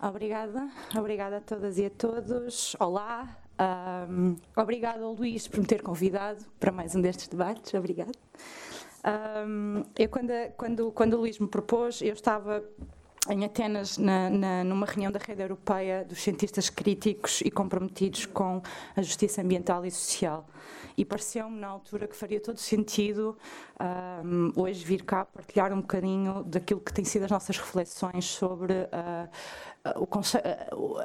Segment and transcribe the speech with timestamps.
[0.00, 2.76] Obrigada, obrigada a todas e a todos.
[2.78, 3.36] Olá,
[4.08, 7.74] um, obrigada ao Luís por me ter convidado para mais um destes debates.
[7.74, 8.12] Obrigado.
[9.44, 12.62] Um, eu, quando, quando, quando o Luís me propôs, eu estava
[13.28, 18.62] em Atenas, na, na, numa reunião da Rede Europeia dos Cientistas Críticos e Comprometidos com
[18.96, 20.46] a Justiça Ambiental e Social.
[20.96, 23.36] E pareceu-me, na altura, que faria todo sentido
[24.24, 28.72] um, hoje vir cá partilhar um bocadinho daquilo que têm sido as nossas reflexões sobre
[28.72, 29.28] uh,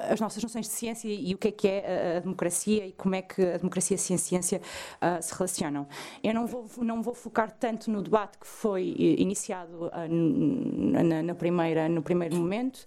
[0.10, 3.16] as nossas noções de ciência e o que é que é a democracia e como
[3.16, 4.62] é que a democracia e a ciência
[5.02, 5.88] uh, se relacionam.
[6.23, 9.92] Eu não vou, não vou focar tanto no debate que foi iniciado uh,
[11.04, 12.84] na, na, primeira, no primeiro momento.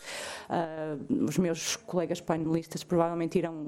[0.48, 3.66] Uh, os meus colegas painelistas provavelmente irão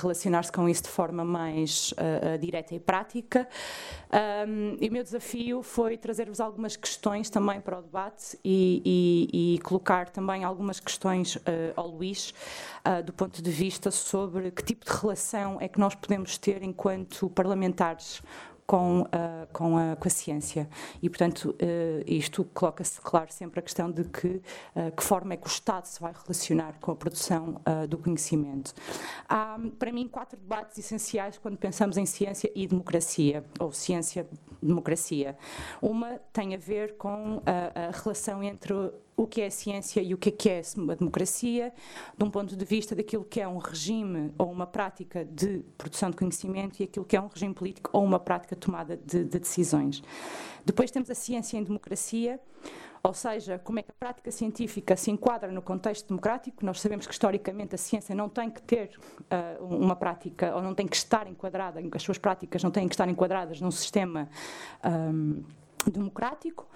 [0.00, 1.92] relacionar-se com isso de forma mais
[2.40, 3.48] direta e prática.
[4.46, 8.82] Um, e o meu desafio foi trazer-vos algumas questões também para o debate e,
[9.32, 11.38] e, e colocar também algumas questões
[11.76, 12.34] ao Luís,
[12.86, 16.62] uh, do ponto de vista sobre que tipo de relação é que nós podemos ter
[16.62, 18.22] enquanto parlamentares
[18.72, 19.06] com, uh,
[19.52, 20.68] com, a, com, a, ciência.
[21.02, 25.36] E, portanto, uh, isto coloca-se, claro, sempre a questão de que, uh, que forma é
[25.36, 28.74] que o Estado se vai relacionar com a produção do conhecimento.
[29.28, 35.36] Há, para mim, quatro debates essenciais quando pensamos em ciência e democracia, ou ciência-democracia.
[35.80, 38.74] Uma tem a ver com a, a relação entre
[39.16, 41.72] o que é ciência e o que é, que é a democracia,
[42.16, 46.10] de um ponto de vista daquilo que é um regime ou uma prática de produção
[46.10, 49.38] de conhecimento e aquilo que é um regime político ou uma prática tomada de, de
[49.38, 50.02] decisões.
[50.64, 52.40] Depois temos a ciência em democracia,
[53.02, 56.64] ou seja, como é que a prática científica se enquadra no contexto democrático.
[56.64, 58.96] Nós sabemos que historicamente a ciência não tem que ter
[59.58, 62.94] uh, uma prática, ou não tem que estar enquadrada, as suas práticas não têm que
[62.94, 64.28] estar enquadradas num sistema
[64.84, 65.42] um,
[65.90, 66.68] democrático.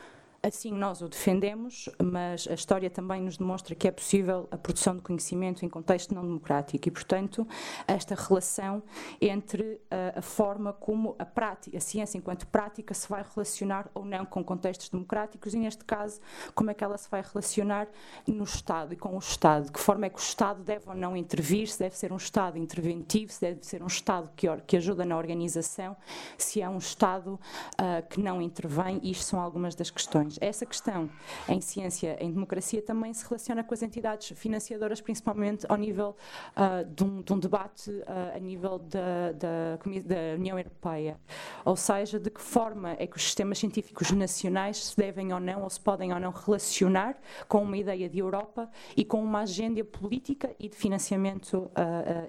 [0.47, 4.94] Assim nós o defendemos, mas a história também nos demonstra que é possível a produção
[4.94, 6.86] de conhecimento em contexto não democrático.
[6.86, 7.44] E, portanto,
[7.84, 8.80] esta relação
[9.20, 14.05] entre a, a forma como a, prática, a ciência enquanto prática se vai relacionar ou
[14.05, 16.20] não com contextos democráticos e, neste caso,
[16.55, 17.89] como é que ela se vai relacionar
[18.24, 20.95] no Estado e com o Estado, de que forma é que o Estado deve ou
[20.95, 24.77] não intervir, se deve ser um Estado interventivo, se deve ser um Estado que, que
[24.77, 25.96] ajuda na organização,
[26.39, 30.36] se é um Estado uh, que não intervém, isto são algumas das questões.
[30.41, 31.08] Essa questão
[31.48, 36.17] em ciência, em democracia, também se relaciona com as entidades financiadoras, principalmente ao nível
[36.57, 41.19] uh, de, um, de, um, debate uh, a nível da, da, da, União Europeia.
[41.64, 45.63] Ou seja, de que forma é que os sistemas científicos nacionais se devem ou não,
[45.63, 47.17] ou se podem ou não relacionar
[47.48, 51.70] com uma ideia de Europa e com uma agenda política e de financiamento uh,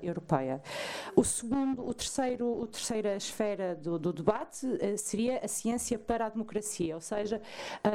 [0.02, 0.62] europeia.
[1.16, 4.68] O segundo, o terceiro, a terceira esfera do, do debate
[4.98, 7.42] seria a ciência para a democracia, ou seja,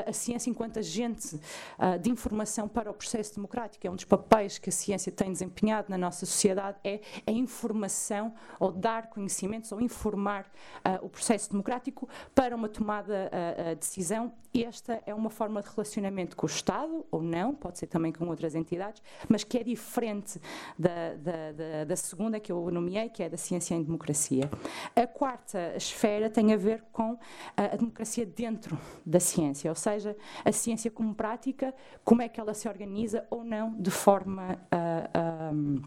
[0.06, 3.86] a ciência enquanto agente uh, de informação para o processo democrático.
[3.86, 8.34] É um dos papéis que a ciência tem desempenhado na nossa sociedade, é a informação
[8.58, 10.46] ou dar conhecimentos ou informar
[10.78, 14.32] uh, o processo democrático para uma tomada uh, de decisão.
[14.54, 18.26] Esta é uma forma de relacionamento com o Estado, ou não, pode ser também com
[18.26, 20.38] outras entidades, mas que é diferente
[20.78, 24.50] da, da, da, da segunda que eu nomeei, que é da ciência em democracia.
[24.94, 27.18] A quarta esfera tem a ver com
[27.56, 32.54] a democracia dentro da ciência, ou seja, a ciência como prática, como é que ela
[32.54, 35.82] se organiza ou não de forma uh,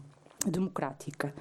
[0.50, 1.34] democrática.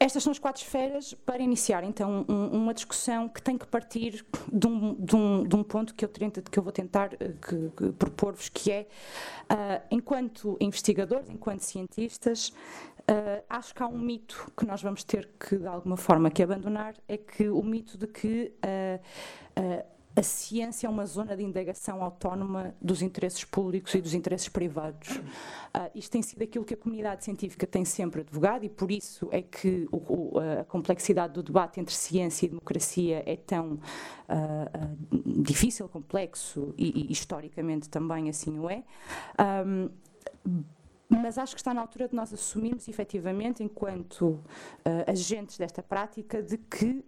[0.00, 4.24] Estas são as quatro esferas para iniciar, então, um, uma discussão que tem que partir
[4.52, 8.48] de um, de um, de um ponto que eu, que eu, vou tentar uh, propor-vos,
[8.48, 8.86] que é,
[9.50, 12.50] uh, enquanto investigadores, enquanto cientistas,
[13.10, 16.44] uh, acho que há um mito que nós vamos ter que, de alguma forma, que
[16.44, 18.52] abandonar, é que o mito de que
[20.18, 25.16] a ciência é uma zona de indagação autónoma dos interesses públicos e dos interesses privados.
[25.16, 29.28] Uh, isto tem sido aquilo que a comunidade científica tem sempre advogado e por isso
[29.30, 35.40] é que o, o, a complexidade do debate entre ciência e democracia é tão uh,
[35.40, 38.82] difícil, complexo e, e, historicamente também assim o é.
[39.64, 39.88] Um,
[41.08, 44.38] mas acho que está na altura de nós assumirmos efetivamente, enquanto
[45.06, 47.02] agentes desta prática, de que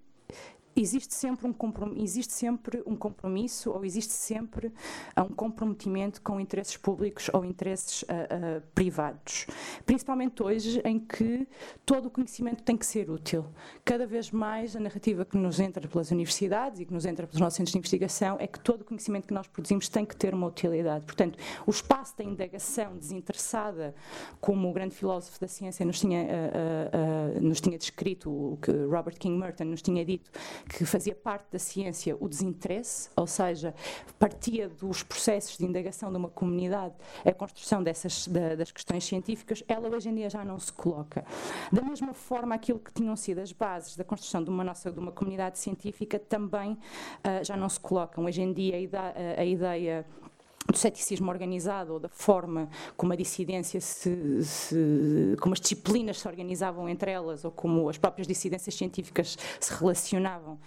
[0.77, 4.73] existe sempre um compromisso, existe sempre um compromisso ou existe sempre
[5.17, 9.47] um comprometimento com interesses públicos ou interesses uh, uh, privados.
[9.85, 11.47] Principalmente hoje, em que
[11.85, 13.45] todo o conhecimento tem que ser útil.
[13.85, 17.41] Cada vez mais a narrativa que nos entra pelas universidades e que nos entra pelos
[17.41, 20.35] nossos centros de investigação é que todo o conhecimento que nós produzimos tem que ter
[20.35, 21.05] uma utilidade.
[21.05, 23.95] Portanto, o espaço da indagação desinteressada,
[24.41, 29.19] como o grande filósofo da ciência nos tinha, uh, nos tinha descrito, o que Robert
[29.19, 30.31] King Merton nos tinha dito,
[30.69, 33.75] que fazia parte da ciência o desinteresse, ou seja,
[34.19, 36.95] partia dos processos de indagação de uma comunidade
[37.25, 41.25] a construção dessas, da, das questões científicas, ela hoje em dia já não se coloca.
[41.73, 44.99] Da mesma forma, aquilo que tinham sido as bases da construção de uma nossa de
[44.99, 48.25] uma comunidade científica também uh, já não se colocam.
[48.25, 48.77] Hoje em dia
[49.37, 50.07] a ideia,
[50.67, 56.29] do ceticismo organizado ou da forma como a dissidência se, se, como as disciplinas se
[56.29, 60.59] organizavam entre elas ou como as próprias dissidências científicas se relacionavam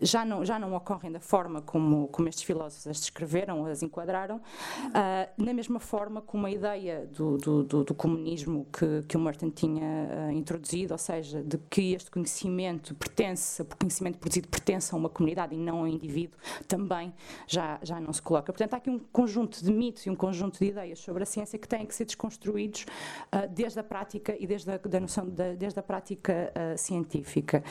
[0.00, 4.36] já não, já não ocorrem da forma como, como estes filósofos as descreveram, as enquadraram,
[4.36, 9.20] uh, na mesma forma como a ideia do, do, do, do comunismo que, que o
[9.20, 14.94] Merton tinha uh, introduzido, ou seja, de que este conhecimento pertence, o conhecimento produzido pertence
[14.94, 16.38] a uma comunidade e não ao indivíduo,
[16.68, 17.12] também
[17.46, 18.52] já, já não se coloca.
[18.52, 21.58] Portanto, há aqui um conjunto de mitos e um conjunto de ideias sobre a ciência
[21.58, 22.86] que têm que ser desconstruídos
[23.32, 27.62] uh, desde a prática e desde a, da noção de, desde a prática científica.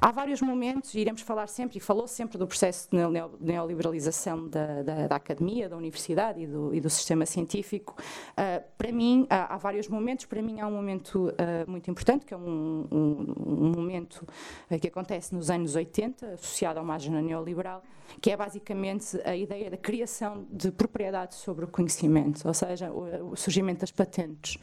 [0.00, 2.96] Há vários momentos, iremos falar falar sempre, e falou sempre do processo de
[3.40, 7.96] neoliberalização da, da, da academia, da universidade e do, e do sistema científico.
[8.32, 10.26] Uh, para mim, há, há, vários momentos.
[10.26, 14.24] Para mim, há um momento uh, muito importante, que é um, um, um momento
[14.70, 17.82] uh, que acontece nos anos 80, associado a uma agenda neoliberal,
[18.20, 23.32] que é basicamente a ideia da criação de propriedade sobre o conhecimento, ou seja, o,
[23.32, 24.56] o surgimento das patentes,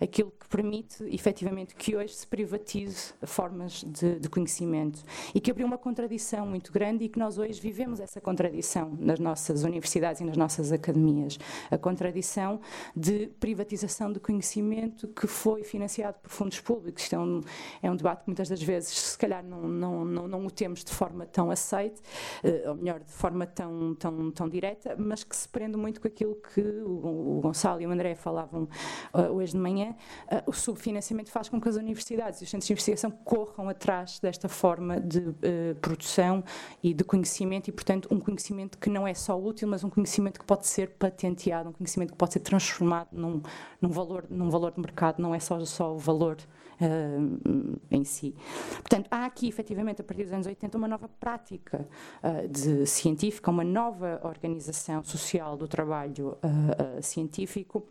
[0.00, 5.02] aquilo que permite efetivamente que hoje se privatize formas de, de, conhecimento
[5.34, 6.15] e que abriu uma contradição
[6.46, 10.72] muito grande e que nós hoje vivemos essa contradição nas nossas universidades e nas nossas
[10.72, 11.38] academias,
[11.70, 12.60] a contradição
[12.96, 17.02] de privatização do conhecimento que foi financiado por fundos públicos.
[17.02, 17.40] Isto é um,
[17.82, 20.82] é um debate que muitas das vezes, se calhar, não, não, não, não o temos
[20.82, 22.00] de forma tão aceite,
[22.44, 26.08] uh, ou melhor, de forma tão, tão, tão direta, mas que se prende muito com
[26.08, 28.68] aquilo que o, o Gonçalo e o André falavam
[29.12, 29.94] uh, hoje de manhã.
[30.30, 34.18] Uh, o subfinanciamento faz com que as universidades e os centros de investigação corram atrás
[34.18, 35.34] desta forma de uh,
[35.80, 36.05] produção
[36.82, 40.38] e de conhecimento, e, portanto, um conhecimento que não é só útil, mas um conhecimento
[40.38, 43.42] que pode ser patenteado, um conhecimento que pode ser transformado num,
[43.80, 46.36] num, valor, num valor de mercado, não é só, só o valor
[46.80, 48.34] uh, em si.
[48.76, 51.86] Portanto, há aqui, efetivamente, a partir dos anos 80, uma nova prática
[52.22, 57.86] uh, de científica, uma nova organização social do trabalho uh, científico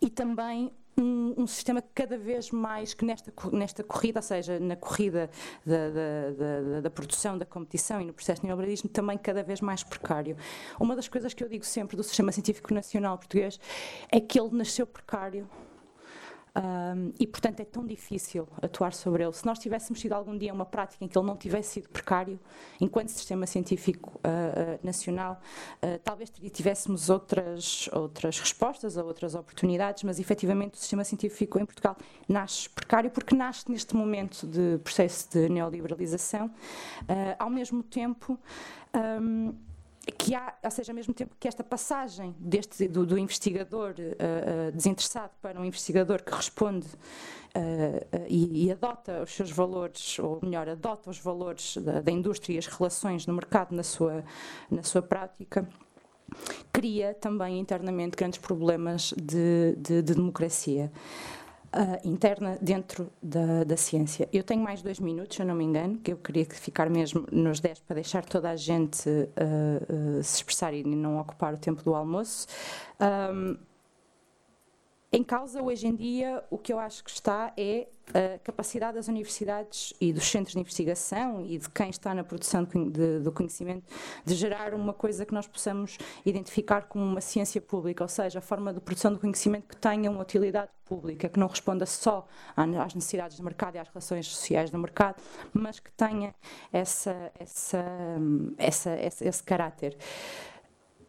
[0.00, 4.76] e também um, um, sistema cada vez mais que nesta, nesta corrida, ou seja, na
[4.76, 5.30] corrida
[5.64, 9.60] da, da, da, da produção, da competição e no processo de neoliberalismo, também cada vez
[9.60, 10.36] mais precário.
[10.78, 13.58] Uma das coisas que eu digo sempre do Sistema Científico Nacional Português
[14.10, 15.48] é que ele nasceu precário
[16.56, 19.32] um, e, portanto, é tão difícil atuar sobre ele.
[19.32, 22.38] Se nós tivéssemos tido algum dia uma prática em que ele não tivesse sido precário,
[22.80, 25.40] enquanto sistema científico uh, uh, nacional,
[25.82, 31.66] uh, talvez tivéssemos outras, outras respostas ou outras oportunidades, mas efetivamente o sistema científico em
[31.66, 31.96] Portugal
[32.28, 36.50] nasce precário porque nasce neste momento de processo de neoliberalização.
[37.38, 38.38] ao mesmo tempo,
[38.94, 39.54] um,
[40.12, 44.68] que há, ou seja, ao mesmo tempo que esta passagem deste, do, do investigador uh,
[44.68, 50.38] uh, desinteressado para um investigador que responde uh, e, e, adota os seus valores, ou
[50.42, 54.24] melhor, adota os valores da, da indústria e as relações no mercado na sua,
[54.70, 55.66] na sua prática,
[56.72, 60.90] cria também internamente grandes problemas de, de, de democracia
[61.74, 64.28] uh, interna dentro da, da, ciência.
[64.32, 67.26] Eu tenho mais dois minutos, se eu não me engano, que eu queria ficar mesmo
[67.30, 71.58] nos dez para deixar toda a gente uh, uh, se expressar e não ocupar o
[71.58, 72.46] tempo do almoço.
[73.00, 73.56] Um,
[75.14, 79.06] em causa, hoje em dia, o que eu acho que está é a capacidade das
[79.06, 83.84] universidades e dos centros de investigação e de quem está na produção do conhecimento
[84.24, 88.42] de gerar uma coisa que nós possamos identificar como uma ciência pública, ou seja, a
[88.42, 92.92] forma de produção do conhecimento que tenha uma utilidade pública, que não responda só às
[92.92, 96.34] necessidades do mercado e às relações sociais do mercado, mas que tenha
[96.72, 97.84] essa, essa,
[98.58, 99.96] essa, esse, esse caráter.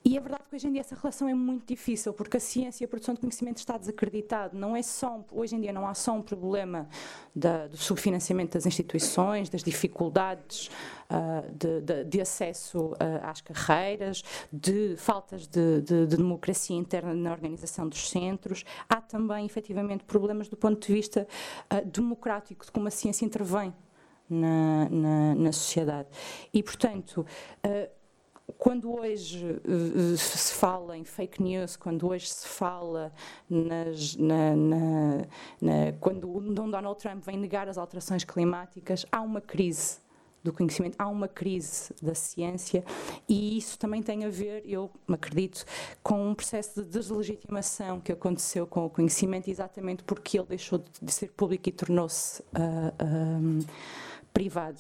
[0.07, 2.83] E é verdade que hoje em dia essa relação é muito difícil, porque a ciência
[2.83, 4.55] e a produção de conhecimento está desacreditado.
[4.55, 6.87] Não é só, hoje em dia não há só um problema
[7.35, 10.69] da, do subfinanciamento das instituições, das dificuldades
[11.09, 17.31] uh, de, de, de, acesso uh, às carreiras, de faltas de, de, democracia interna na
[17.31, 18.63] organização dos centros.
[18.87, 21.27] Há também, efetivamente, problemas do ponto de vista
[21.73, 23.73] uh, democrático, de como a ciência intervém
[24.29, 26.09] na, na, na sociedade.
[26.53, 27.25] E, portanto,
[28.57, 33.11] quando hoje uh, se fala em fake news, quando hoje se fala
[33.49, 35.17] nas, na, na,
[35.61, 39.97] na, quando Donald Trump vem negar as alterações climáticas, há uma crise
[40.45, 42.85] do conhecimento, há uma crise da ciência
[43.27, 45.65] e isso também tem a ver, eu acredito,
[46.03, 51.11] com um processo de deslegitimação que aconteceu com o conhecimento, exatamente porque ele deixou de
[51.11, 53.65] ser público e tornou-se uh,
[54.31, 54.79] privado.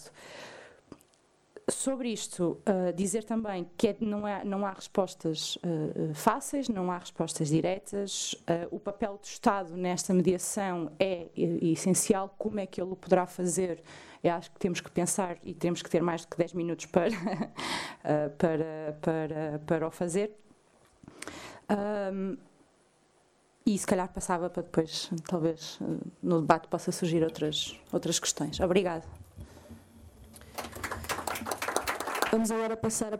[1.69, 6.91] Sobre isto, uh, dizer também que é, não, há, não há respostas uh, fáceis, não
[6.91, 8.33] há respostas diretas.
[8.33, 12.33] Uh, o papel do Estado nesta mediação é, é, essencial.
[12.37, 13.81] Como é que ele o poderá fazer?
[14.23, 16.85] Eu acho que temos que pensar e temos que ter mais do que 10 minutos
[16.85, 17.09] para,
[18.37, 20.31] para, para, para o fazer.
[21.69, 22.37] Um,
[23.65, 25.79] e se calhar passava para depois, talvez,
[26.21, 28.59] no debate possa surgir outras, outras questões.
[28.59, 29.24] Obrigada.
[32.35, 33.11] Vamos agora passar a